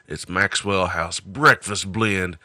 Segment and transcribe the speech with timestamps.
[0.09, 2.39] it's Maxwell House Breakfast Blend.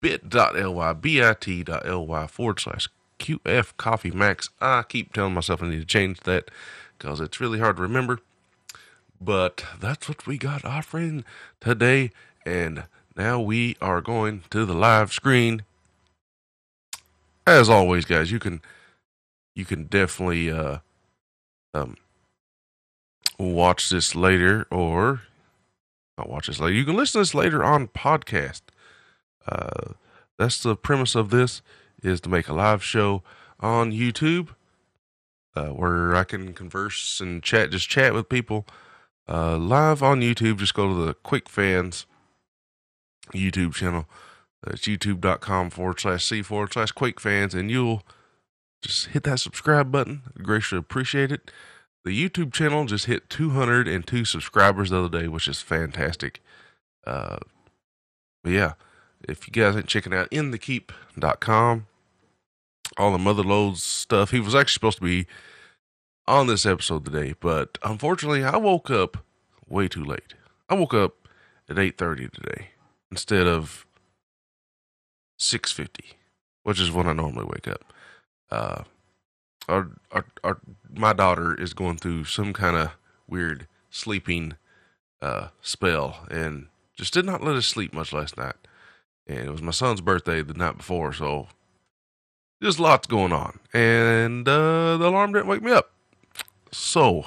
[0.00, 4.50] bit.ly, bit.ly forward slash QF Coffee Max.
[4.60, 6.50] I keep telling myself I need to change that
[6.96, 8.20] because it's really hard to remember.
[9.20, 11.24] But that's what we got offering
[11.60, 12.10] today.
[12.44, 12.84] And
[13.16, 15.62] now we are going to the live screen.
[17.46, 18.62] As always, guys, you can
[19.54, 20.78] you can definitely uh
[21.74, 21.96] um
[23.44, 25.22] watch this later or
[26.18, 26.74] not watch this later.
[26.74, 28.62] You can listen to this later on podcast.
[29.46, 29.94] Uh
[30.38, 31.62] that's the premise of this
[32.02, 33.22] is to make a live show
[33.60, 34.48] on YouTube
[35.54, 38.66] uh, where I can converse and chat, just chat with people
[39.28, 40.58] uh, live on YouTube.
[40.58, 42.06] Just go to the Quake Fans
[43.32, 44.06] YouTube channel.
[44.66, 48.02] It's youtube.com forward slash C forward slash Quake Fans, and you'll
[48.80, 50.22] just hit that subscribe button.
[50.36, 51.50] I'd greatly appreciate it.
[52.04, 56.42] The YouTube channel just hit 202 subscribers the other day, which is fantastic.
[57.06, 57.38] Uh,
[58.42, 58.72] but yeah,
[59.28, 61.86] if you guys ain't checking out inthekeep.com,
[62.98, 64.30] all the mother loads stuff.
[64.30, 65.26] He was actually supposed to be
[66.26, 69.18] on this episode today, but unfortunately, I woke up
[69.68, 70.34] way too late.
[70.68, 71.28] I woke up
[71.68, 72.68] at 8:30 today
[73.10, 73.86] instead of
[75.38, 76.14] 6:50,
[76.62, 77.92] which is when I normally wake up.
[78.50, 78.84] Uh,
[79.72, 80.58] our, our, our,
[80.94, 82.90] my daughter is going through some kind of
[83.26, 84.54] weird sleeping
[85.20, 88.54] uh, spell and just did not let us sleep much last night.
[89.26, 91.48] And it was my son's birthday the night before, so
[92.60, 93.60] there's lots going on.
[93.72, 95.92] And uh, the alarm didn't wake me up.
[96.70, 97.26] So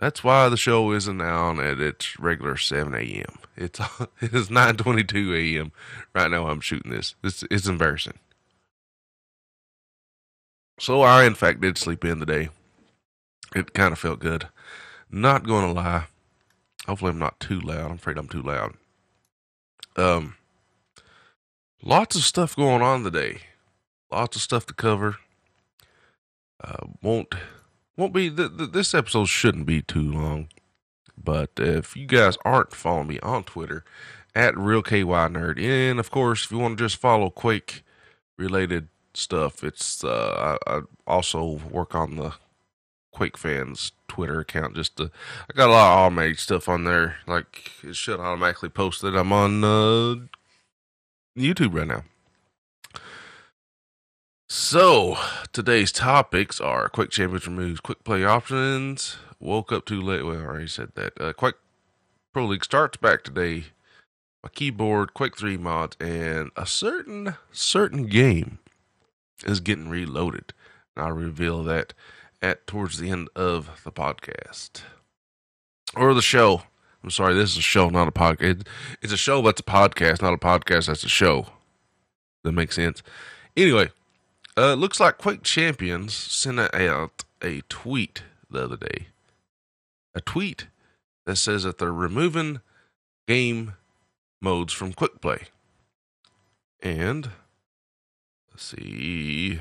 [0.00, 3.38] that's why the show isn't on at its regular 7 a.m.
[3.56, 3.78] It's
[4.20, 5.72] it is 9:22 a.m.
[6.14, 6.48] right now.
[6.48, 7.14] I'm shooting this.
[7.22, 8.18] It's it's embarrassing.
[10.80, 12.48] So I, in fact, did sleep in today.
[13.54, 14.48] It kind of felt good.
[15.10, 16.06] Not going to lie.
[16.86, 17.90] Hopefully, I'm not too loud.
[17.90, 18.72] I'm afraid I'm too loud.
[19.96, 20.36] Um,
[21.82, 23.40] lots of stuff going on today.
[24.10, 25.18] Lots of stuff to cover.
[26.64, 27.34] Uh, won't
[27.98, 30.48] won't be th- th- this episode shouldn't be too long.
[31.22, 33.84] But if you guys aren't following me on Twitter
[34.34, 37.82] at real KY nerd, and of course if you want to just follow Quake
[38.38, 38.88] related
[39.20, 42.34] stuff, it's uh, I, I also work on the
[43.12, 44.74] Quake fans Twitter account.
[44.74, 45.10] Just to,
[45.48, 47.16] I got a lot of automated stuff on there.
[47.26, 50.16] Like it should automatically post that I'm on uh,
[51.36, 52.04] YouTube right now.
[54.48, 55.16] So
[55.52, 59.16] today's topics are Quake Champions removes quick play options.
[59.38, 60.24] Woke up too late.
[60.24, 61.20] Well, I already said that.
[61.20, 61.54] Uh, Quake
[62.32, 63.66] Pro League starts back today.
[64.42, 68.58] My keyboard, Quake Three mods, and a certain certain game
[69.44, 70.52] is getting reloaded.
[70.96, 71.94] And I'll reveal that
[72.42, 74.82] at towards the end of the podcast
[75.96, 76.62] or the show.
[77.02, 78.66] I'm sorry, this is a show, not a podcast.
[79.00, 81.46] It's a show that's a podcast, not a podcast that's a show.
[82.44, 83.02] That makes sense.
[83.56, 83.90] Anyway,
[84.56, 89.08] uh, looks like Quake Champions sent out a tweet the other day.
[90.14, 90.66] A tweet
[91.24, 92.60] that says that they're removing
[93.26, 93.74] game
[94.42, 95.44] modes from Quick Play.
[96.82, 97.30] And
[98.60, 99.60] see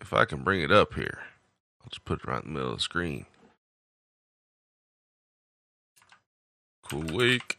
[0.00, 1.20] if I can bring it up here.
[1.82, 3.26] I'll just put it right in the middle of the screen.
[6.82, 7.58] Quake.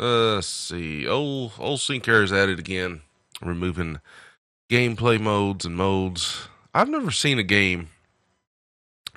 [0.00, 1.06] Uh, let's see.
[1.06, 3.02] Old old Syncerror is at it again,
[3.42, 4.00] removing
[4.70, 6.48] gameplay modes and modes.
[6.72, 7.88] I've never seen a game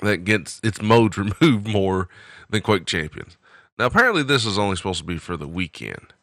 [0.01, 2.09] that gets its modes removed more
[2.50, 3.38] than Quake Champions.
[3.77, 6.13] Now, apparently, this is only supposed to be for the weekend.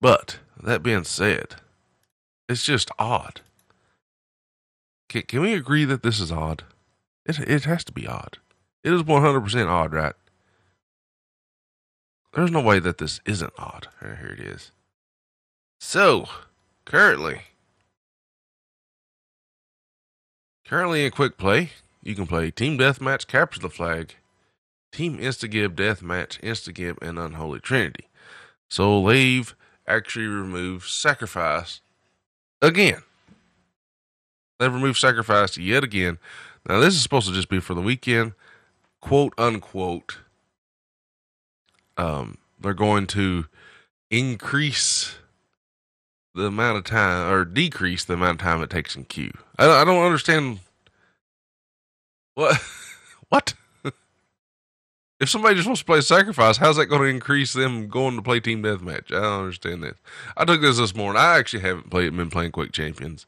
[0.00, 1.56] But that being said,
[2.48, 3.40] it's just odd.
[5.08, 6.64] Can, can we agree that this is odd?
[7.24, 8.38] It it has to be odd.
[8.84, 10.14] It is one hundred percent odd, right?
[12.32, 13.88] There's no way that this isn't odd.
[14.00, 14.70] Here, here it is.
[15.80, 16.28] So,
[16.84, 17.42] currently,
[20.66, 21.70] currently in quick play,
[22.02, 24.14] you can play Team Deathmatch, Capture the Flag,
[24.92, 28.08] Team Instagib, Deathmatch, Instagib, and Unholy Trinity.
[28.68, 29.54] So they've
[29.86, 31.80] actually removed Sacrifice
[32.62, 33.02] again.
[34.58, 36.18] They've removed Sacrifice yet again.
[36.68, 38.32] Now, this is supposed to just be for the weekend,
[39.00, 40.18] quote unquote,
[41.96, 43.46] um, they're going to
[44.10, 45.16] increase
[46.34, 49.32] the amount of time or decrease the amount of time it takes in queue.
[49.58, 50.60] I, I don't understand
[52.34, 52.60] what
[53.28, 53.54] what
[55.20, 56.58] if somebody just wants to play sacrifice.
[56.58, 59.10] How's that going to increase them going to play team deathmatch?
[59.10, 59.96] I don't understand this.
[60.36, 61.20] I took this this morning.
[61.20, 63.26] I actually haven't played been playing Quake Champions.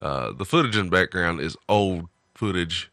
[0.00, 2.90] Uh, the footage in the background is old footage.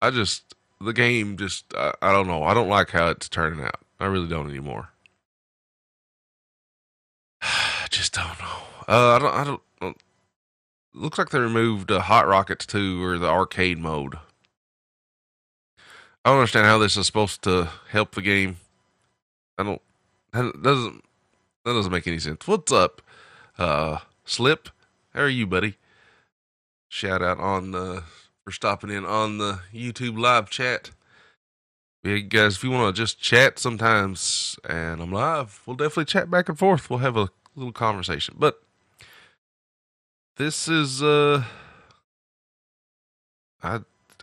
[0.00, 2.42] I just the game just I, I don't know.
[2.42, 3.80] I don't like how it's turning out.
[4.00, 4.90] I really don't anymore.
[7.42, 8.62] I just don't know.
[8.88, 9.34] Uh, I don't.
[9.34, 9.62] I don't.
[9.80, 9.92] Uh,
[10.94, 14.16] looks like they removed uh, Hot Rockets too, or the arcade mode.
[16.24, 18.56] I don't understand how this is supposed to help the game.
[19.56, 19.82] I don't.
[20.32, 21.04] That doesn't.
[21.64, 22.46] That doesn't make any sense.
[22.46, 23.02] What's up,
[23.58, 24.68] uh, Slip?
[25.14, 25.76] How are you, buddy?
[26.88, 28.02] Shout out on uh,
[28.44, 30.90] for stopping in on the YouTube live chat.
[32.02, 36.30] Yeah, guys, if you want to just chat sometimes and I'm live, we'll definitely chat
[36.30, 36.88] back and forth.
[36.88, 38.36] We'll have a little conversation.
[38.38, 38.62] But
[40.36, 41.42] this is uh
[43.62, 43.80] I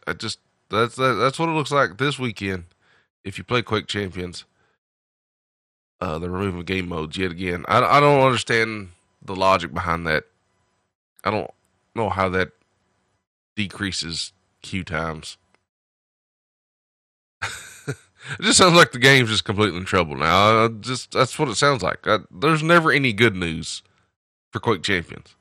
[0.08, 0.40] I just
[0.76, 2.66] that's that, that's what it looks like this weekend.
[3.24, 4.46] If you play Quake Champions,
[6.00, 7.66] uh, they're removing game modes yet again.
[7.68, 8.90] I I don't understand
[9.24, 10.26] the logic behind that.
[11.24, 11.50] I don't
[11.96, 12.52] know how that
[13.56, 15.38] decreases queue times.
[17.88, 17.96] it
[18.42, 20.66] just sounds like the game's just completely in trouble now.
[20.66, 22.08] I just that's what it sounds like.
[22.08, 23.82] I, there's never any good news
[24.52, 25.36] for Quake Champions.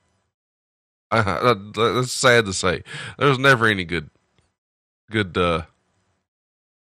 [1.14, 2.82] That's sad to say.
[3.18, 4.10] There's never any good,
[5.10, 5.62] good, uh,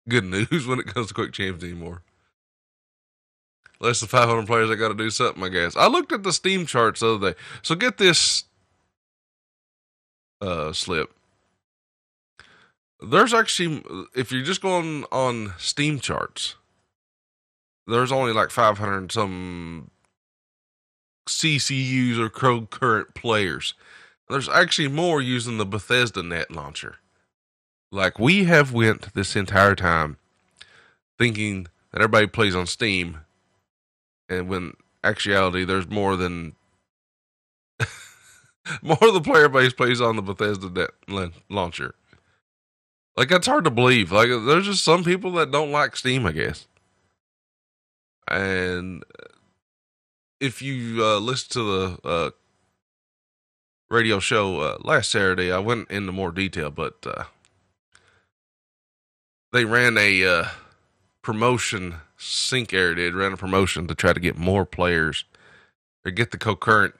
[0.07, 2.01] good news when it comes to Quake champs anymore.
[3.79, 5.75] Less than 500 players, I got to do something, I guess.
[5.75, 7.39] I looked at the Steam charts the other day.
[7.61, 8.45] So get this,
[10.41, 11.13] uh, slip.
[12.99, 13.83] There's actually,
[14.15, 16.55] if you're just going on Steam charts,
[17.85, 19.91] there's only like 500 some
[21.27, 23.75] CCUs or concurrent players.
[24.29, 26.97] There's actually more using the Bethesda net launcher.
[27.91, 30.17] Like we have went this entire time
[31.17, 33.19] thinking that everybody plays on Steam,
[34.29, 34.73] and when
[35.03, 36.55] actuality there's more than
[38.81, 41.95] more of the player base plays on the Bethesda net launcher.
[43.15, 44.11] Like that's hard to believe.
[44.11, 46.67] Like there's just some people that don't like Steam, I guess.
[48.29, 49.03] And
[50.41, 52.29] if you uh, listen to the uh,
[53.89, 55.51] radio show uh, last Saturday.
[55.51, 57.23] I went into more detail, but uh,
[59.57, 60.45] they ran a uh,
[61.23, 61.95] promotion.
[62.19, 65.25] Syncerror did ran a promotion to try to get more players
[66.05, 66.93] or get the concurrent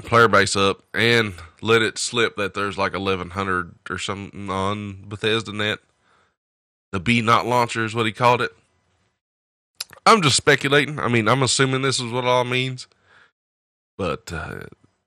[0.00, 5.52] player base up and let it slip that there's like 1100 or something on Bethesda
[5.54, 5.78] net.
[6.92, 8.54] The B not launcher is what he called it.
[10.04, 11.00] I'm just speculating.
[11.00, 12.88] I mean, I'm assuming this is what all means.
[13.96, 14.64] But uh,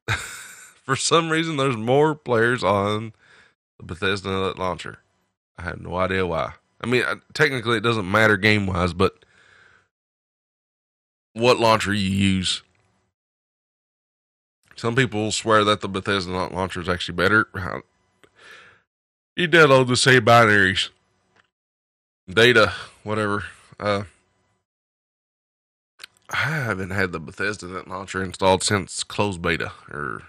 [0.11, 3.13] for some reason, there's more players on
[3.77, 4.99] the Bethesda Net launcher.
[5.59, 6.53] I have no idea why.
[6.81, 9.25] I mean, technically, it doesn't matter game wise, but
[11.33, 12.63] what launcher you use.
[14.77, 17.49] Some people swear that the Bethesda launcher is actually better.
[19.35, 20.89] You download the same binaries,
[22.29, 22.73] data,
[23.03, 23.43] whatever.
[23.77, 24.03] Uh,
[26.29, 30.23] I haven't had the Bethesda launcher installed since closed beta or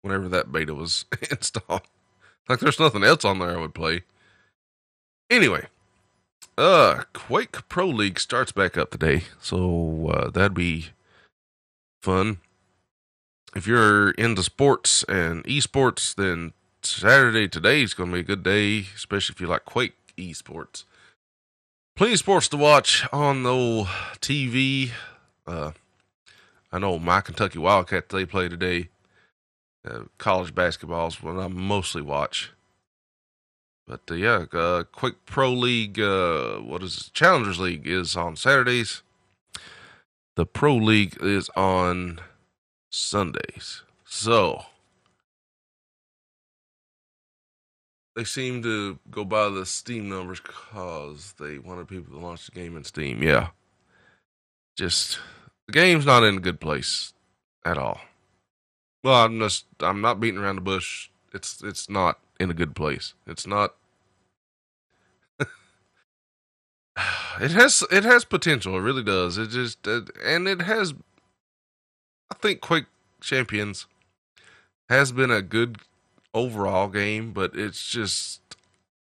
[0.00, 1.82] whenever that beta was installed.
[2.48, 4.04] Like there's nothing else on there I would play.
[5.30, 5.66] Anyway,
[6.58, 10.88] uh Quake Pro League starts back up today, so uh, that'd be
[12.02, 12.38] fun.
[13.54, 18.42] If you're into sports and esports, then Saturday today is going to be a good
[18.42, 20.84] day, especially if you like Quake esports.
[21.96, 23.86] Plenty of sports to watch on the old
[24.20, 24.90] TV.
[25.46, 25.72] Uh,
[26.72, 28.88] I know my Kentucky Wildcats they play today.
[29.88, 32.52] Uh, college basketball is what I mostly watch.
[33.90, 37.12] But uh, yeah, uh, Quake Pro League, uh, what is it?
[37.12, 39.02] Challengers League is on Saturdays.
[40.36, 42.20] The Pro League is on
[42.88, 43.82] Sundays.
[44.04, 44.62] So
[48.14, 52.52] they seem to go by the Steam numbers because they wanted people to launch the
[52.52, 53.24] game in Steam.
[53.24, 53.48] Yeah,
[54.76, 55.18] just
[55.66, 57.12] the game's not in a good place
[57.64, 58.00] at all.
[59.02, 61.10] Well, I'm just I'm not beating around the bush.
[61.34, 63.14] It's it's not in a good place.
[63.26, 63.74] It's not.
[67.40, 68.76] it has it has potential.
[68.76, 69.38] It really does.
[69.38, 70.94] It just it, and it has.
[72.30, 72.86] I think Quake
[73.20, 73.86] Champions
[74.88, 75.78] has been a good
[76.34, 78.40] overall game, but it's just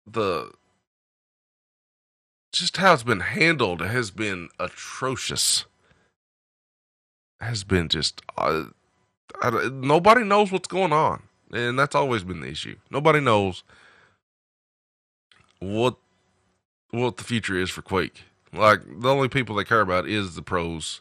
[0.07, 0.53] the
[2.53, 5.65] just how it's been handled has been atrocious.
[7.41, 8.65] Has been just uh,
[9.43, 12.77] I, nobody knows what's going on, and that's always been the issue.
[12.91, 13.65] Nobody knows
[15.59, 15.97] what
[16.95, 18.23] what the future is for Quake.
[18.53, 21.01] Like the only people they care about is the pros,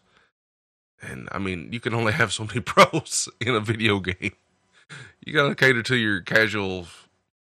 [1.01, 4.33] and I mean you can only have so many pros in a video game.
[5.25, 6.87] You got to cater to your casual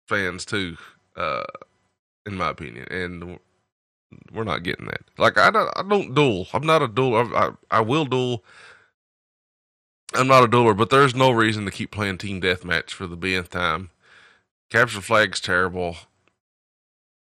[0.07, 0.77] fans too,
[1.15, 1.43] uh,
[2.25, 3.39] in my opinion, and
[4.31, 5.01] we're not getting that.
[5.17, 6.47] Like I don't, I don't duel.
[6.53, 7.15] I'm not a duel.
[7.15, 8.43] I, I, I will duel.
[10.15, 13.17] I'm not a dueler, but there's no reason to keep playing team deathmatch for the
[13.17, 13.89] bnth time.
[14.69, 15.97] Capture flag's terrible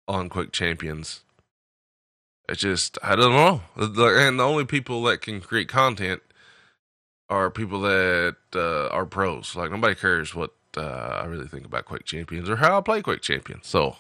[0.08, 1.22] on Quake Champions.
[2.50, 6.22] It's just I don't know, and the only people that can create content
[7.30, 9.56] are people that uh, are pros.
[9.56, 10.82] Like nobody cares what uh,
[11.22, 13.68] I really think about Quake Champions or how I play Quake Champions.
[13.68, 13.98] So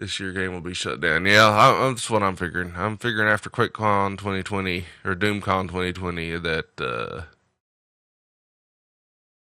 [0.00, 1.24] this year game will be shut down.
[1.24, 2.72] Yeah, I, that's what I'm figuring.
[2.76, 7.22] I'm figuring after QuakeCon 2020 or DoomCon 2020 that uh,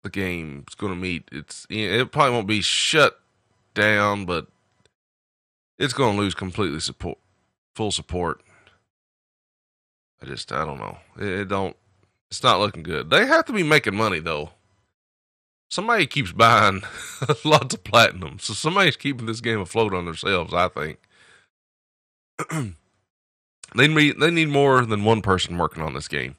[0.04, 1.30] the game's going to meet.
[1.32, 3.21] It's it probably won't be shut
[3.74, 4.48] down, but
[5.78, 7.18] it's going to lose completely support,
[7.76, 8.42] full support.
[10.22, 10.98] I just I don't know.
[11.18, 11.76] It, it don't.
[12.30, 13.10] It's not looking good.
[13.10, 14.52] They have to be making money though
[15.72, 16.84] somebody keeps buying
[17.46, 18.38] lots of platinum.
[18.38, 21.00] So somebody's keeping this game afloat on themselves, I think.
[23.76, 26.36] they need they need more than one person working on this game.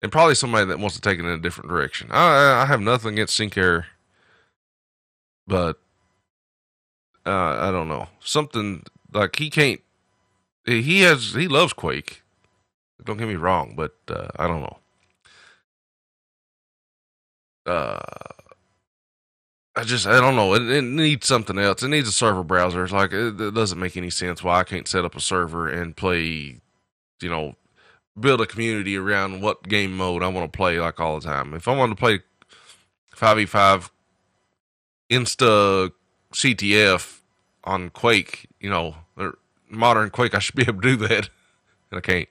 [0.00, 2.08] And probably somebody that wants to take it in a different direction.
[2.10, 3.84] I I have nothing against Syncerror,
[5.46, 5.80] but
[7.26, 8.08] uh, I don't know.
[8.20, 9.80] Something like he can't
[10.64, 12.22] he has he loves Quake.
[13.04, 14.78] Don't get me wrong, but uh, I don't know.
[17.66, 18.00] Uh
[19.76, 20.54] I just I don't know.
[20.54, 21.82] It, it, needs something else.
[21.82, 22.84] It needs a server browser.
[22.84, 25.68] It's like it, it, doesn't make any sense why I can't set up a server
[25.68, 26.60] and play,
[27.20, 27.56] you know,
[28.18, 31.54] build a community around what game mode I want to play like all the time.
[31.54, 32.20] If I want to play
[33.14, 33.90] five v five
[35.10, 35.90] Insta
[36.34, 37.20] CTF
[37.64, 38.96] on Quake, you know,
[39.70, 41.28] modern Quake, I should be able to do that,
[41.90, 42.28] and I can't.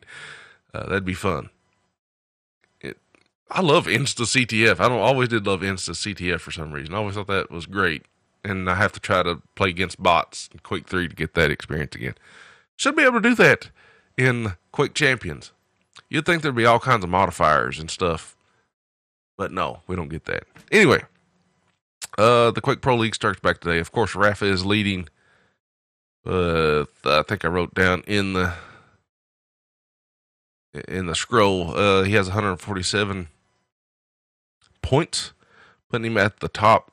[0.73, 1.49] Uh, that'd be fun.
[3.55, 4.79] I love Insta CTF.
[4.79, 6.95] I don't always did love Insta CTF for some reason.
[6.95, 8.03] I always thought that was great.
[8.43, 11.51] And I have to try to play against bots in Quake 3 to get that
[11.51, 12.15] experience again.
[12.75, 13.69] Should be able to do that
[14.17, 15.51] in Quake Champions.
[16.09, 18.35] You'd think there'd be all kinds of modifiers and stuff.
[19.37, 20.45] But no, we don't get that.
[20.71, 21.03] Anyway,
[22.17, 23.79] uh, the Quake Pro League starts back today.
[23.79, 25.07] Of course, Rapha is leading.
[26.25, 28.53] Uh, I think I wrote down in the
[30.87, 31.77] in the scroll.
[31.77, 33.27] Uh, he has 147
[34.81, 35.33] points,
[35.89, 36.91] putting him at the top.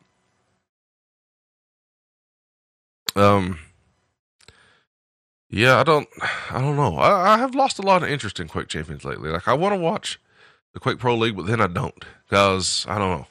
[3.16, 3.58] Um,
[5.48, 6.08] yeah, I don't,
[6.50, 6.96] I don't know.
[6.96, 9.30] I, I have lost a lot of interest in Quake Champions lately.
[9.30, 10.20] Like, I want to watch
[10.72, 13.26] the Quake Pro League, but then I don't because I don't know.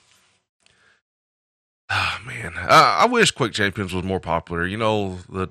[1.90, 4.66] Oh, man, I, I, wish Quake Champions was more popular.
[4.66, 5.50] You know, the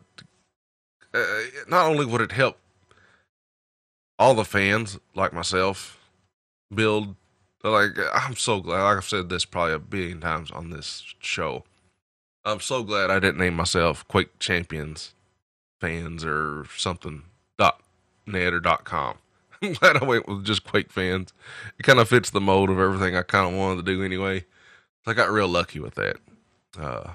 [1.12, 1.24] uh,
[1.68, 2.58] not only would it help
[4.18, 5.98] all the fans like myself
[6.72, 7.16] build
[7.64, 8.82] like I'm so glad.
[8.82, 11.64] Like I've said this probably a billion times on this show.
[12.44, 15.14] I'm so glad I didn't name myself Quake Champions
[15.80, 17.22] fans or something
[17.58, 17.80] dot
[18.26, 19.18] net or dot com.
[19.62, 21.32] I'm glad I went with just Quake fans.
[21.78, 24.40] It kind of fits the mold of everything I kind of wanted to do anyway.
[25.04, 26.16] So I got real lucky with that.
[26.78, 27.12] Uh,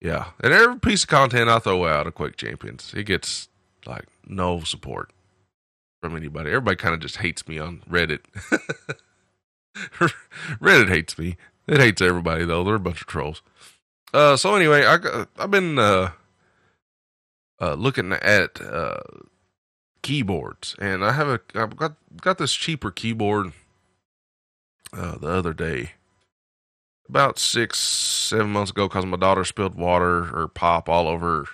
[0.00, 3.48] yeah, and every piece of content I throw out of Quake Champions, it gets
[3.86, 5.12] like no support
[6.00, 6.50] from anybody.
[6.50, 8.20] Everybody kind of just hates me on Reddit.
[10.60, 11.36] Reddit hates me.
[11.66, 12.64] It hates everybody though.
[12.64, 13.42] They're a bunch of trolls.
[14.14, 16.12] Uh, so anyway, I I've been uh,
[17.60, 19.00] uh, looking at uh,
[20.02, 23.52] keyboards, and I have a I've got got this cheaper keyboard
[24.92, 25.92] uh, the other day,
[27.08, 31.46] about six seven months ago, because my daughter spilled water or pop all over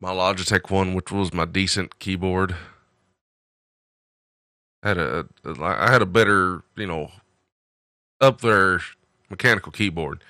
[0.00, 2.56] my Logitech one, which was my decent keyboard
[4.82, 7.10] had a, a I had a better, you know,
[8.20, 8.80] up there
[9.28, 10.22] mechanical keyboard,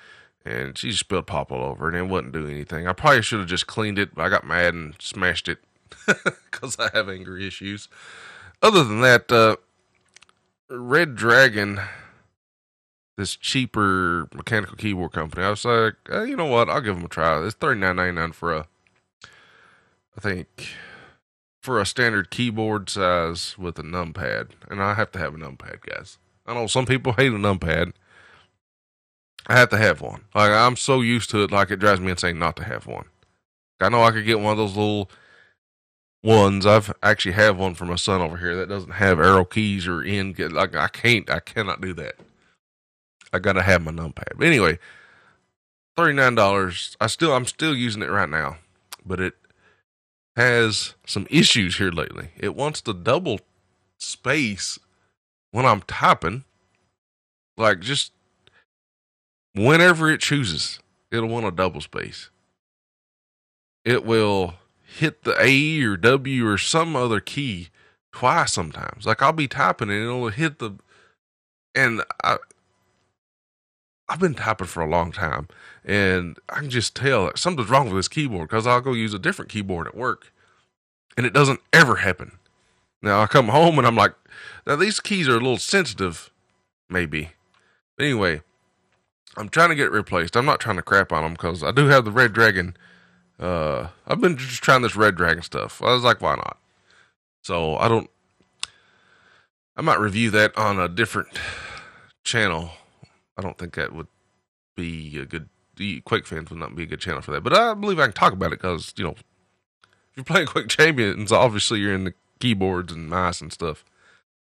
[0.45, 2.87] and she just spilled pop all over, and it wouldn't do anything.
[2.87, 5.59] I probably should have just cleaned it, but I got mad and smashed it
[6.51, 7.87] because I have anger issues.
[8.61, 9.55] Other than that, uh,
[10.69, 11.87] Redragon,
[13.17, 16.69] this cheaper mechanical keyboard company, I was like, eh, you know what?
[16.69, 17.43] I'll give them a try.
[17.45, 18.67] It's thirty nine ninety nine for a,
[20.17, 20.47] I think
[21.61, 25.81] for a standard keyboard size with a numpad, and I have to have a numpad,
[25.81, 26.17] guys.
[26.45, 27.93] I know some people hate a numpad.
[29.47, 30.25] I have to have one.
[30.35, 33.05] Like I'm so used to it, like it drives me insane not to have one.
[33.79, 35.09] I know I could get one of those little
[36.23, 36.65] ones.
[36.65, 40.03] I've actually have one for my son over here that doesn't have arrow keys or
[40.03, 40.35] in.
[40.37, 42.15] Like I can't, I cannot do that.
[43.33, 44.37] I gotta have my numpad.
[44.37, 44.79] But anyway,
[45.97, 46.95] thirty nine dollars.
[46.99, 48.57] I still, I'm still using it right now,
[49.05, 49.35] but it
[50.35, 52.29] has some issues here lately.
[52.37, 53.39] It wants to double
[53.97, 54.79] space
[55.51, 56.43] when I'm typing,
[57.57, 58.11] like just
[59.53, 60.79] whenever it chooses,
[61.11, 62.29] it'll want a double space.
[63.83, 67.69] It will hit the A or W or some other key
[68.11, 69.05] twice sometimes.
[69.05, 70.75] Like I'll be typing and it'll hit the
[71.73, 72.37] and I
[74.11, 75.47] I've been typing for a long time
[75.85, 79.19] and I can just tell something's wrong with this keyboard because I'll go use a
[79.19, 80.31] different keyboard at work
[81.15, 82.33] and it doesn't ever happen.
[83.01, 84.13] Now I come home and I'm like,
[84.67, 86.29] now these keys are a little sensitive,
[86.89, 87.31] maybe.
[87.97, 88.41] But anyway,
[89.37, 90.35] I'm trying to get it replaced.
[90.35, 92.75] I'm not trying to crap on them because I do have the Redragon
[93.41, 95.81] uh, I've been just trying this Redragon stuff.
[95.81, 96.57] I was like, why not?
[97.41, 98.09] So I don't.
[99.75, 101.29] I might review that on a different
[102.23, 102.69] channel.
[103.41, 104.07] I don't think that would
[104.75, 105.49] be a good.
[106.05, 107.43] Quake fans would not be a good channel for that.
[107.43, 109.23] But I believe I can talk about it because you know, if
[110.15, 113.83] you're playing Quake Champions, obviously you're in the keyboards and mice and stuff.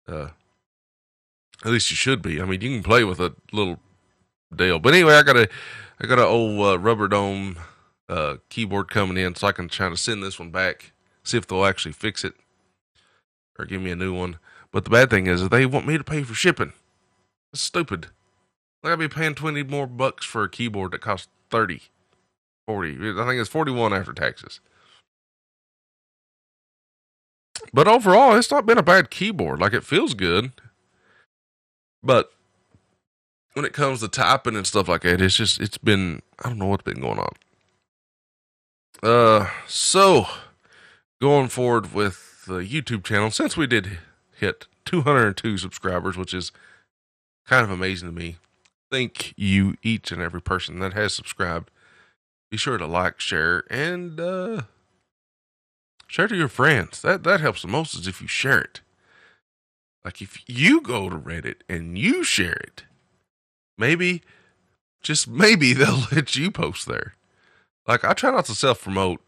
[0.08, 0.30] Uh,
[1.64, 2.42] at least you should be.
[2.42, 3.80] I mean, you can play with a little
[4.56, 4.80] deal.
[4.80, 5.48] But anyway, I got a,
[6.00, 7.58] I got an old uh, rubber dome
[8.10, 11.46] uh, keyboard coming in, so I can try to send this one back, see if
[11.46, 12.34] they'll actually fix it
[13.60, 14.40] or give me a new one.
[14.72, 16.74] But the bad thing is, they want me to pay for shipping.
[17.53, 18.08] It's stupid.
[18.83, 21.81] I gotta be paying 20 more bucks for a keyboard that costs 30,
[22.67, 23.20] 40.
[23.20, 24.59] I think it's 41 after taxes.
[27.74, 29.59] But overall, it's not been a bad keyboard.
[29.59, 30.51] Like it feels good.
[32.03, 32.31] But
[33.53, 36.57] when it comes to typing and stuff like that, it's just, it's been, I don't
[36.57, 37.33] know what's been going on.
[39.03, 40.25] Uh, so
[41.22, 44.00] going forward with the YouTube channel, since we did
[44.35, 46.51] hit 202 subscribers, which is
[47.46, 48.37] kind of amazing to me.
[48.92, 51.72] Thank you, each and every person that has subscribed.
[52.50, 54.64] Be sure to like, share, and uh,
[56.08, 57.01] share to your friends.
[57.01, 58.82] That that helps the most is if you share it.
[60.04, 62.84] Like if you go to Reddit and you share it,
[63.77, 64.22] maybe,
[65.01, 67.14] just maybe they'll let you post there
[67.88, 69.20] like I try not to self promote.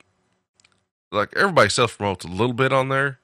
[1.11, 3.19] Like everybody self promotes a little bit on there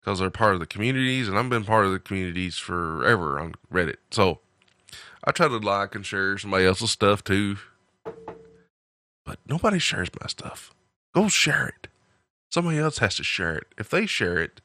[0.00, 3.54] because they're part of the communities, and I've been part of the communities forever on
[3.72, 3.96] Reddit.
[4.10, 4.40] So
[5.24, 7.56] I try to like and share somebody else's stuff too.
[9.24, 10.74] But nobody shares my stuff.
[11.14, 11.88] Go share it.
[12.50, 13.66] Somebody else has to share it.
[13.78, 14.60] If they share it,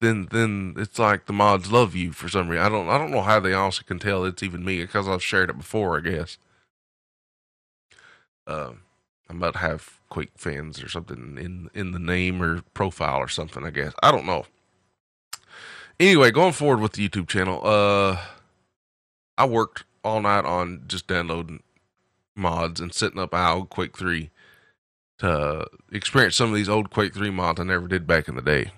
[0.00, 2.64] then then it's like the mods love you for some reason.
[2.64, 5.22] I don't I don't know how they also can tell it's even me because I've
[5.24, 6.38] shared it before, I guess
[8.46, 8.72] uh,
[9.28, 13.64] I might have Quake fans or something in in the name or profile or something.
[13.64, 14.46] I guess I don't know.
[15.98, 18.18] Anyway, going forward with the YouTube channel, uh,
[19.38, 21.62] I worked all night on just downloading
[22.36, 24.30] mods and setting up our old Quake Three
[25.18, 28.42] to experience some of these old Quake Three mods I never did back in the
[28.42, 28.72] day.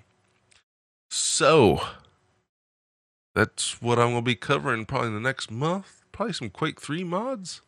[1.09, 1.81] So
[3.35, 6.03] that's what I'm gonna be covering probably in the next month.
[6.11, 7.61] Probably some Quake Three mods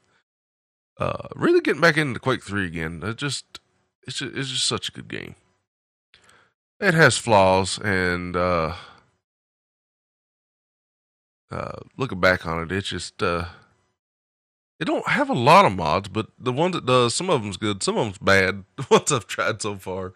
[1.02, 3.02] uh, really getting back into Quake 3 again.
[3.04, 3.60] It just
[4.04, 5.36] it's just, it's just such a good game.
[6.80, 8.76] It has flaws, and uh,
[11.52, 13.46] uh, looking back on it, it's just uh,
[14.80, 17.58] it don't have a lot of mods, but the ones that does, some of them's
[17.58, 18.64] good, some of them's bad.
[18.78, 20.14] The ones I've tried so far,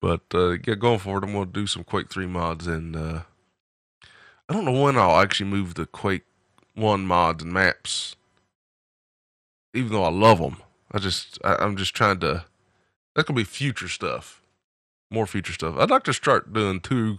[0.00, 3.20] but uh, yeah, going forward, I'm gonna do some Quake 3 mods, and uh,
[4.48, 6.24] I don't know when I'll actually move the Quake
[6.74, 8.16] 1 mods and maps
[9.76, 10.56] even though I love them,
[10.90, 12.44] I just I, I'm just trying to.
[13.14, 14.42] That's gonna be future stuff,
[15.10, 15.76] more future stuff.
[15.78, 17.18] I'd like to start doing two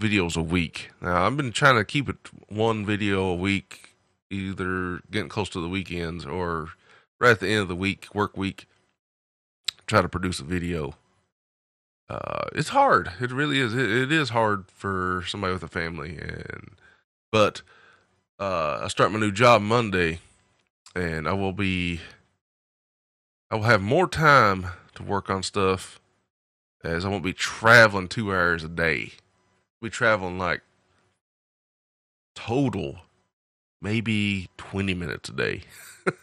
[0.00, 0.90] videos a week.
[1.00, 2.16] Now I've been trying to keep it
[2.48, 3.96] one video a week,
[4.30, 6.70] either getting close to the weekends or
[7.20, 8.66] right at the end of the week, work week.
[9.86, 10.94] Try to produce a video.
[12.08, 13.12] Uh, it's hard.
[13.20, 13.74] It really is.
[13.74, 16.70] It, it is hard for somebody with a family, and
[17.30, 17.62] but
[18.38, 20.20] uh, I start my new job Monday
[20.94, 22.00] and I will be
[23.50, 26.00] I will have more time to work on stuff
[26.84, 29.12] as I won't be traveling two hours a day.
[29.80, 30.62] I'll be traveling like
[32.34, 32.96] total
[33.80, 35.62] maybe 20 minutes a day.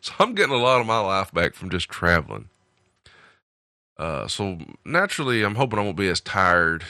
[0.00, 2.48] so I'm getting a lot of my life back from just traveling.
[3.98, 6.84] Uh, so naturally, I'm hoping I won't be as tired.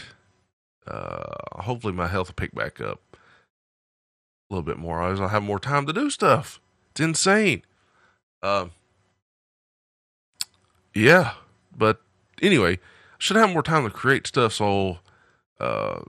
[0.86, 5.00] Uh, hopefully, my health will pick back up a little bit more.
[5.02, 6.60] I will have more time to do stuff.
[6.90, 7.62] It's insane.
[8.42, 8.72] Um,
[10.94, 11.34] yeah,
[11.76, 12.00] but
[12.42, 12.78] anyway,
[13.20, 14.54] should have more time to create stuff.
[14.54, 14.98] So,
[15.60, 16.00] uh,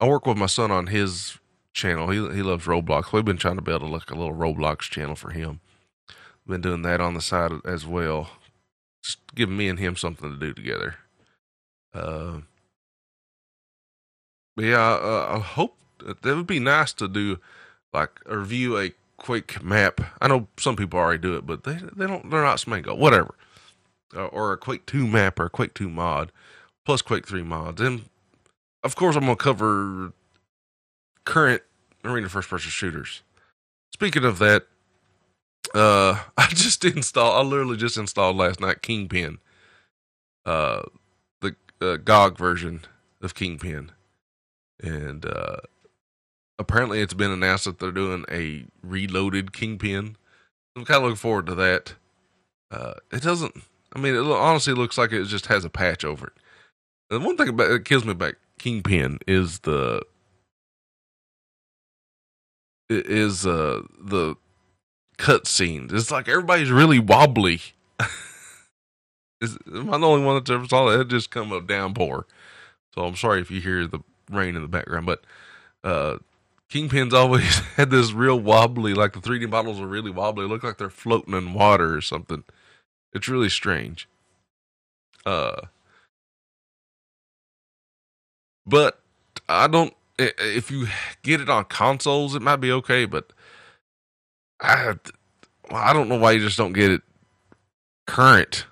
[0.00, 1.38] I work with my son on his
[1.72, 2.08] channel.
[2.10, 3.12] He he loves Roblox.
[3.12, 5.60] We've been trying to build a like a little Roblox channel for him.
[6.46, 8.30] Been doing that on the side as well,
[9.02, 10.96] just giving me and him something to do together.
[11.94, 12.40] Uh,
[14.54, 17.38] but yeah, uh, I hope that it would be nice to do
[17.92, 20.00] like a review a Quake map.
[20.20, 22.30] I know some people already do it, but they they don't.
[22.30, 22.96] They're not Smango.
[22.98, 23.34] Whatever.
[24.14, 26.30] Uh, or a Quake Two map or a Quake Two mod,
[26.84, 28.04] plus Quake Three mods, and
[28.82, 30.12] of course I'm gonna cover
[31.24, 31.62] current
[32.04, 33.22] arena first person shooters.
[33.92, 34.66] Speaking of that,
[35.74, 37.34] uh, I just installed.
[37.34, 39.38] I literally just installed last night Kingpin,
[40.46, 40.82] uh,
[41.40, 42.82] the uh, GOG version
[43.22, 43.90] of Kingpin,
[44.82, 45.56] and uh,
[46.58, 50.16] apparently it's been announced that they're doing a reloaded Kingpin.
[50.76, 51.94] I'm kind of looking forward to that.
[52.70, 53.54] Uh, it doesn't.
[53.94, 56.32] I mean, it honestly looks like it just has a patch over it.
[57.10, 60.02] The one thing about it kills me about Kingpin is the
[62.88, 64.36] is uh the
[65.16, 65.92] cut scenes.
[65.92, 67.60] It's like everybody's really wobbly.
[69.40, 71.00] is, am I the only one that's ever saw that?
[71.00, 72.26] It just come a downpour.
[72.94, 75.24] So I'm sorry if you hear the rain in the background, but
[75.84, 76.18] uh
[76.70, 80.46] Kingpin's always had this real wobbly, like the 3D models are really wobbly.
[80.46, 82.44] look like they're floating in water or something.
[83.14, 84.08] It's really strange.
[85.24, 85.62] Uh,
[88.66, 89.00] but
[89.48, 89.94] I don't.
[90.18, 90.86] If you
[91.22, 93.04] get it on consoles, it might be okay.
[93.04, 93.32] But
[94.60, 94.94] I,
[95.70, 97.02] I don't know why you just don't get it
[98.06, 98.66] current,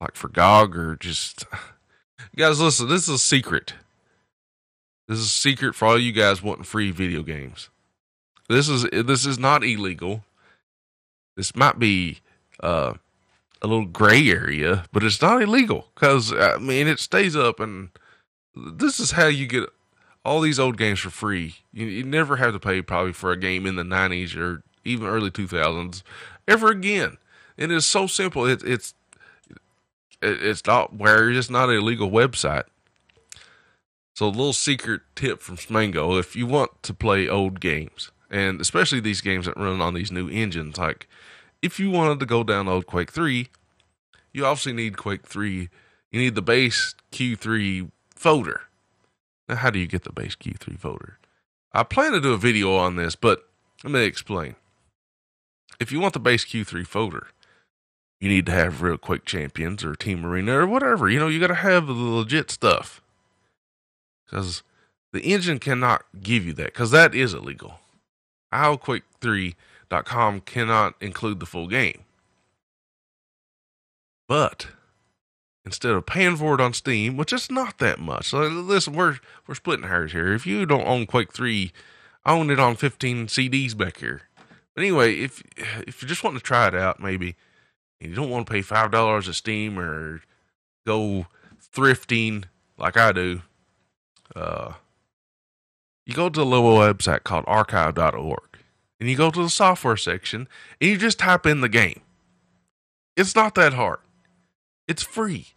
[0.00, 1.44] like for GOG or just.
[2.36, 2.88] guys, listen.
[2.88, 3.74] This is a secret.
[5.08, 7.70] This is a secret for all you guys wanting free video games.
[8.48, 10.24] This is this is not illegal.
[11.36, 12.18] This might be
[12.60, 12.94] uh,
[13.62, 17.90] a little gray area, but it's not illegal because I mean it stays up, and
[18.54, 19.68] this is how you get
[20.24, 21.56] all these old games for free.
[21.72, 25.06] You, you never have to pay probably for a game in the '90s or even
[25.06, 26.02] early 2000s
[26.46, 27.18] ever again.
[27.56, 28.46] And It is so simple.
[28.46, 28.94] It, it's
[30.20, 32.64] it, it's not where it's not a legal website.
[34.14, 38.60] So, a little secret tip from Smango if you want to play old games, and
[38.60, 41.08] especially these games that run on these new engines, like
[41.62, 43.48] if you wanted to go download Quake 3,
[44.32, 45.68] you obviously need Quake 3.
[46.10, 48.62] You need the base Q3 folder.
[49.48, 51.18] Now, how do you get the base Q3 folder?
[51.72, 53.48] I plan to do a video on this, but
[53.84, 54.56] let me explain.
[55.80, 57.28] If you want the base Q3 folder,
[58.20, 61.08] you need to have real Quake Champions or Team Arena or whatever.
[61.08, 63.00] You know, you got to have the legit stuff
[64.26, 64.62] because
[65.12, 67.80] the engine cannot give you that because that is illegal.
[69.90, 72.04] IOQuake3.com cannot include the full game.
[74.28, 74.68] But
[75.64, 78.28] instead of paying for it on Steam, which is not that much.
[78.28, 80.32] So listen, we're we're splitting hairs here.
[80.32, 81.72] If you don't own Quake 3,
[82.24, 84.22] I own it on 15 CDs back here.
[84.74, 85.42] But anyway, if
[85.86, 87.36] if you just want to try it out, maybe
[88.00, 90.22] and you don't want to pay five dollars at Steam or
[90.86, 91.26] go
[91.74, 92.44] thrifting
[92.76, 93.42] like I do,
[94.36, 94.74] uh,
[96.06, 98.47] you go to a little website called archive.org
[99.00, 100.48] and you go to the software section
[100.80, 102.00] and you just type in the game.
[103.16, 103.98] It's not that hard.
[104.86, 105.48] It's free.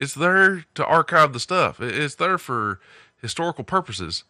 [0.00, 1.80] It's there to archive the stuff.
[1.80, 2.80] It's there for
[3.20, 4.24] historical purposes.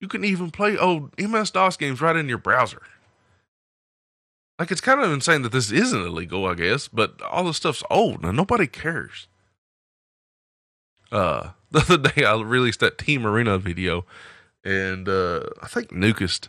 [0.00, 2.82] You can even play old MS DOS games right in your browser.
[4.58, 7.82] Like it's kind of insane that this isn't illegal, I guess, but all this stuff's
[7.90, 9.26] old and nobody cares.
[11.10, 14.04] Uh the other day I released that Team Arena video,
[14.62, 16.48] and uh, I think Nukest,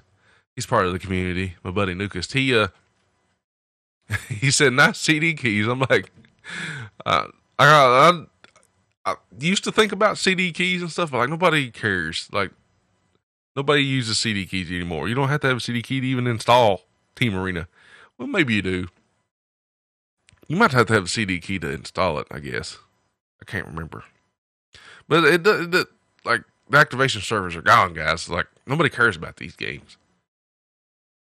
[0.55, 1.55] he's part of the community.
[1.63, 2.67] My buddy Nukest, he uh,
[4.29, 5.67] he said nice CD keys.
[5.67, 6.11] I'm like,
[7.05, 7.27] uh,
[7.59, 7.65] I,
[9.05, 12.29] I, I used to think about CD keys and stuff, but like nobody cares.
[12.31, 12.51] Like
[13.55, 15.07] nobody uses CD keys anymore.
[15.07, 16.81] You don't have to have a CD key to even install
[17.15, 17.67] Team Arena.
[18.17, 18.87] Well, maybe you do.
[20.47, 22.27] You might have to have a CD key to install it.
[22.29, 22.77] I guess.
[23.41, 24.03] I can't remember.
[25.07, 25.87] But it, it, it
[26.23, 28.29] like the activation servers are gone, guys.
[28.29, 29.97] Like nobody cares about these games.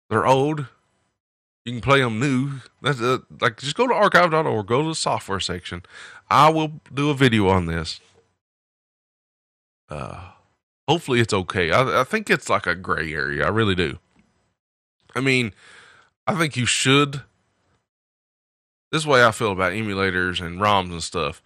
[0.09, 0.67] They're old.
[1.65, 2.59] You can play them new.
[2.81, 5.83] That's uh, like just go to archive.org, go to the software section.
[6.29, 8.01] I will do a video on this.
[9.89, 10.31] Uh,
[10.87, 11.71] hopefully it's okay.
[11.71, 13.45] I, I think it's like a gray area.
[13.45, 13.99] I really do.
[15.15, 15.53] I mean,
[16.27, 17.21] I think you should.
[18.91, 21.41] This way I feel about emulators and ROMs and stuff.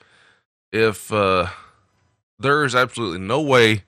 [0.71, 1.47] If uh
[2.39, 3.83] there is absolutely no way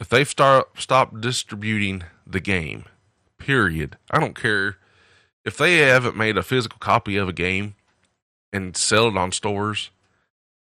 [0.00, 2.84] if they start stop distributing the game,
[3.44, 3.96] period.
[4.10, 4.76] I don't care
[5.44, 7.74] if they haven't made a physical copy of a game
[8.52, 9.90] and sell it on stores,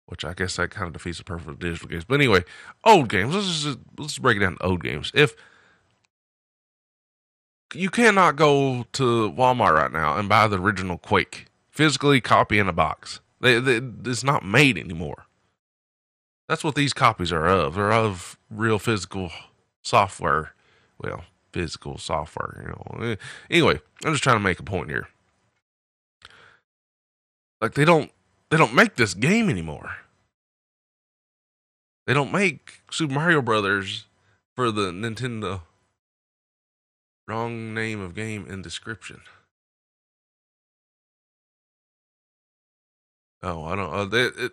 [0.05, 2.05] which I guess that kind of defeats the purpose of digital games.
[2.05, 2.43] But anyway,
[2.83, 3.33] old games.
[3.33, 5.11] Let's just let's break it down to old games.
[5.13, 5.35] If
[7.73, 12.67] you cannot go to Walmart right now and buy the original Quake physically, copy in
[12.67, 13.19] a box.
[13.39, 15.25] They, they, it's not made anymore.
[16.47, 17.75] That's what these copies are of.
[17.75, 19.31] They're of real physical
[19.83, 20.53] software.
[20.97, 23.15] Well, physical software, you know.
[23.49, 25.07] Anyway, I'm just trying to make a point here.
[27.61, 28.11] Like they don't
[28.49, 29.97] they don't make this game anymore.
[32.05, 34.05] They don't make Super Mario Brothers
[34.55, 35.61] for the Nintendo.
[37.27, 39.19] Wrong name of game in description.
[43.43, 43.93] Oh, I don't.
[43.93, 44.51] Uh, it, it,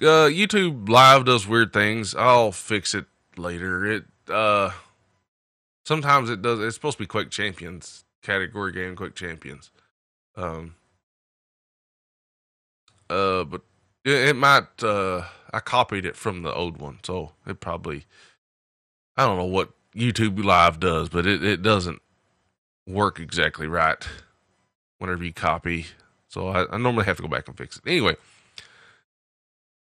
[0.00, 2.14] uh, YouTube Live does weird things.
[2.14, 3.06] I'll fix it
[3.36, 3.86] later.
[3.86, 4.70] It uh,
[5.84, 6.60] sometimes it does.
[6.60, 9.70] It's supposed to be Quake Champions category game, Quake Champions.
[10.36, 10.74] Um,
[13.08, 13.62] uh, but
[14.04, 14.82] it, it might.
[14.82, 18.06] Uh, I copied it from the old one, so it probably.
[19.16, 22.02] I don't know what YouTube Live does, but it, it doesn't
[22.86, 24.06] work exactly right
[24.98, 25.86] whenever you copy.
[26.28, 27.88] So I, I normally have to go back and fix it.
[27.88, 28.16] Anyway,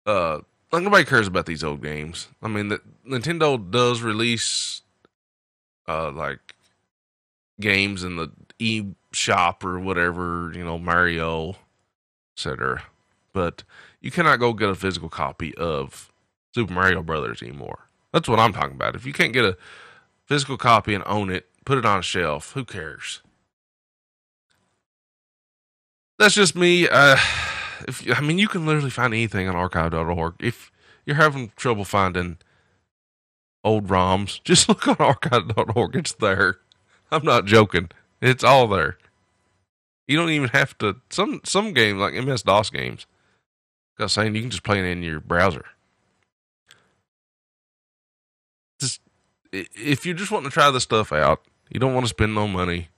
[0.06, 0.40] uh,
[0.72, 2.30] nobody cares about these old games.
[2.42, 4.82] I mean, the, Nintendo does release,
[5.88, 6.56] uh, like
[7.60, 11.56] games in the e shop or whatever, you know, Mario,
[12.36, 12.84] etc.
[13.34, 13.64] But
[14.02, 16.12] you cannot go get a physical copy of
[16.54, 17.88] Super Mario Brothers anymore.
[18.14, 18.96] That's what I'm talking about.
[18.96, 19.58] If you can't get a
[20.26, 22.54] physical copy and own it, put it on a shelf.
[22.54, 23.22] Who cares?
[26.18, 26.88] That's just me.
[26.88, 27.18] Uh,
[27.88, 30.36] if I mean, you can literally find anything on archive.org.
[30.40, 30.72] If
[31.06, 32.38] you're having trouble finding
[33.64, 35.96] old ROMs, just look on archive.org.
[35.96, 36.60] It's there.
[37.12, 37.90] I'm not joking.
[38.22, 38.98] It's all there.
[40.08, 40.98] You don't even have to.
[41.10, 43.06] Some some games like MS DOS games
[43.98, 45.66] got saying you can just play it in your browser.
[48.80, 49.02] Just
[49.52, 52.48] if you're just want to try this stuff out, you don't want to spend no
[52.48, 52.90] money.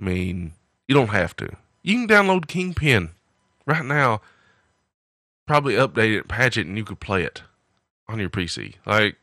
[0.00, 0.52] I mean,
[0.88, 1.56] you don't have to.
[1.82, 3.10] You can download Kingpin
[3.66, 4.20] right now.
[5.46, 7.42] Probably update it, patch it, and you could play it
[8.08, 8.74] on your PC.
[8.86, 9.16] Like,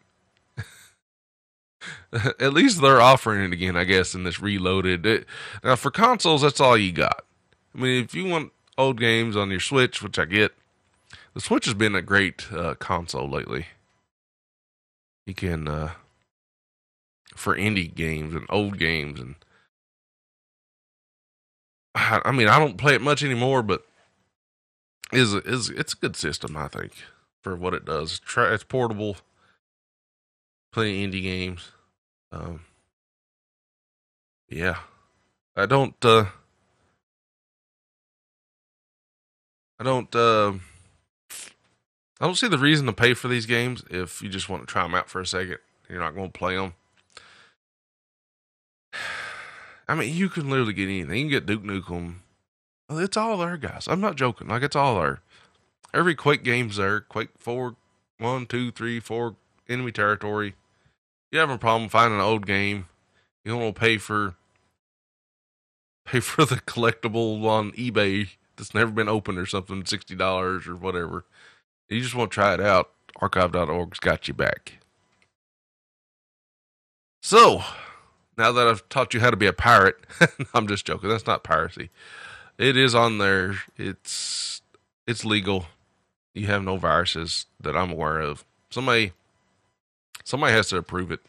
[2.14, 5.06] at least they're offering it again, I guess, in this reloaded.
[5.06, 5.26] It,
[5.64, 7.24] now, for consoles, that's all you got.
[7.76, 10.54] I mean, if you want old games on your Switch, which I get,
[11.34, 13.68] the Switch has been a great uh, console lately.
[15.26, 15.92] You can, uh,
[17.36, 19.36] for indie games and old games, and
[21.96, 23.86] I mean, I don't play it much anymore, but
[25.12, 26.94] is is it's a good system, I think,
[27.42, 28.22] for what it does.
[28.38, 29.18] It's portable,
[30.72, 31.72] plenty indie games.
[32.32, 32.62] Um,
[34.50, 34.78] yeah,
[35.56, 35.96] I don't.
[36.04, 36.26] Uh,
[39.80, 40.14] I don't.
[40.16, 40.54] Uh,
[42.22, 44.72] I don't see the reason to pay for these games if you just want to
[44.72, 45.60] try them out for a second.
[45.88, 46.74] You're not going to play them.
[49.88, 51.16] I mean, you can literally get anything.
[51.16, 52.16] You can get Duke Nukem.
[52.92, 53.88] It's all there, guys.
[53.88, 54.48] I'm not joking.
[54.48, 55.22] Like it's all there.
[55.94, 57.02] Every Quake game's there.
[57.02, 57.76] Quake four,
[58.18, 59.36] one, two, three, four,
[59.68, 60.56] enemy territory.
[61.32, 62.88] You have a problem finding an old game.
[63.44, 64.36] You don't want to pay for
[66.06, 70.76] pay for the collectible on eBay that's never been opened or something, sixty dollars or
[70.76, 71.26] whatever.
[71.88, 72.92] You just want to try it out.
[73.22, 74.80] Archive.org's got you back.
[77.22, 77.64] So,
[78.38, 79.98] now that I've taught you how to be a pirate,
[80.54, 81.10] I'm just joking.
[81.10, 81.90] That's not piracy.
[82.58, 83.56] It is on there.
[83.78, 84.62] It's
[85.06, 85.66] it's legal.
[86.34, 88.46] You have no viruses that I'm aware of.
[88.70, 89.14] Somebody
[90.24, 91.22] somebody has to approve it.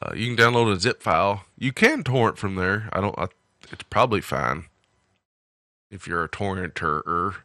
[0.00, 1.44] Uh, you can download a zip file.
[1.58, 2.88] You can torrent from there.
[2.92, 3.18] I don't.
[3.18, 3.28] I,
[3.70, 4.66] it's probably fine
[5.90, 7.36] if you're a torrenter.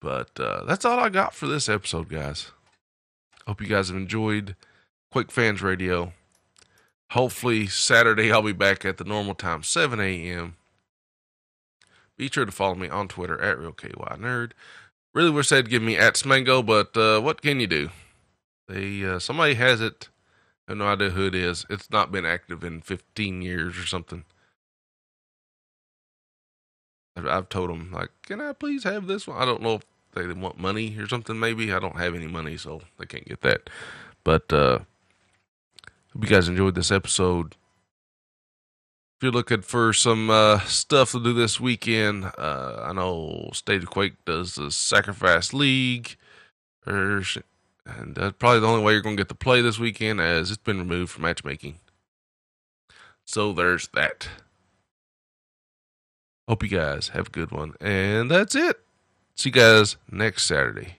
[0.00, 2.52] But uh, that's all I got for this episode, guys.
[3.46, 4.54] Hope you guys have enjoyed
[5.10, 6.12] Quake Fans Radio.
[7.12, 10.56] Hopefully, Saturday I'll be back at the normal time, 7 a.m.
[12.16, 14.50] Be sure to follow me on Twitter at RealKYNerd.
[15.14, 17.90] Really wish they'd give me at Smango, but uh, what can you do?
[18.68, 20.08] They uh, Somebody has it.
[20.66, 21.64] I have no idea who it is.
[21.70, 24.24] It's not been active in 15 years or something.
[27.16, 29.40] I've told them like, can I please have this one?
[29.40, 31.38] I don't know if they want money or something.
[31.38, 33.70] Maybe I don't have any money, so they can't get that.
[34.22, 34.80] But uh,
[36.12, 37.56] hope you guys enjoyed this episode.
[39.16, 43.82] If you're looking for some uh, stuff to do this weekend, uh, I know State
[43.82, 46.16] of Quake does the Sacrifice League,
[46.86, 47.22] or
[47.96, 50.50] and that's probably the only way you're going to get to play this weekend, as
[50.50, 51.80] it's been removed from matchmaking.
[53.24, 54.28] So there's that.
[56.46, 57.74] Hope you guys have a good one.
[57.80, 58.80] And that's it.
[59.34, 60.98] See you guys next Saturday.